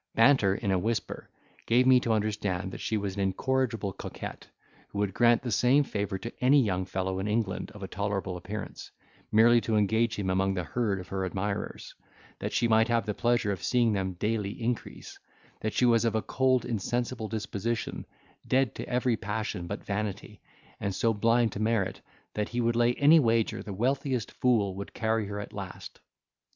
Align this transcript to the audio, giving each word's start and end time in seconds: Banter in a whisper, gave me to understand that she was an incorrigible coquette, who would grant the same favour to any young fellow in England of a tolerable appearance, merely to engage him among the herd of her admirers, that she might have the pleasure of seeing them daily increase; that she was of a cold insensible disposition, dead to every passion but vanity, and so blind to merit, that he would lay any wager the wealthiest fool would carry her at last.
Banter 0.15 0.55
in 0.55 0.71
a 0.71 0.79
whisper, 0.79 1.29
gave 1.67 1.85
me 1.85 1.99
to 1.99 2.11
understand 2.11 2.71
that 2.71 2.79
she 2.79 2.97
was 2.97 3.13
an 3.13 3.21
incorrigible 3.21 3.93
coquette, 3.93 4.47
who 4.87 4.97
would 4.97 5.13
grant 5.13 5.43
the 5.43 5.51
same 5.51 5.83
favour 5.83 6.17
to 6.17 6.33
any 6.43 6.59
young 6.59 6.85
fellow 6.85 7.19
in 7.19 7.27
England 7.27 7.69
of 7.75 7.83
a 7.83 7.87
tolerable 7.87 8.35
appearance, 8.35 8.89
merely 9.31 9.61
to 9.61 9.75
engage 9.75 10.15
him 10.17 10.31
among 10.31 10.55
the 10.55 10.63
herd 10.63 10.99
of 10.99 11.09
her 11.09 11.23
admirers, 11.23 11.93
that 12.39 12.51
she 12.51 12.67
might 12.67 12.87
have 12.87 13.05
the 13.05 13.13
pleasure 13.13 13.51
of 13.51 13.61
seeing 13.61 13.93
them 13.93 14.13
daily 14.13 14.59
increase; 14.59 15.19
that 15.59 15.71
she 15.71 15.85
was 15.85 16.03
of 16.03 16.15
a 16.15 16.21
cold 16.23 16.65
insensible 16.65 17.27
disposition, 17.27 18.03
dead 18.47 18.73
to 18.73 18.89
every 18.89 19.15
passion 19.15 19.67
but 19.67 19.85
vanity, 19.85 20.41
and 20.79 20.95
so 20.95 21.13
blind 21.13 21.51
to 21.51 21.59
merit, 21.59 22.01
that 22.33 22.49
he 22.49 22.59
would 22.59 22.75
lay 22.75 22.95
any 22.95 23.19
wager 23.19 23.61
the 23.61 23.71
wealthiest 23.71 24.31
fool 24.31 24.73
would 24.73 24.95
carry 24.95 25.27
her 25.27 25.39
at 25.39 25.53
last. 25.53 25.99